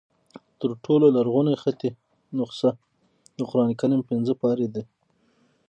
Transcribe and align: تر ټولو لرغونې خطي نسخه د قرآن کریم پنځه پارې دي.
تر 0.59 0.69
ټولو 0.83 1.05
لرغونې 1.15 1.53
خطي 1.63 1.89
نسخه 2.37 2.71
د 3.37 3.39
قرآن 3.49 3.71
کریم 3.79 4.01
پنځه 4.09 4.33
پارې 4.41 4.67
دي. 4.73 4.83